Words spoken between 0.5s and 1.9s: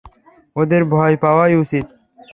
ওদের ভয় পাওয়াই উচিত!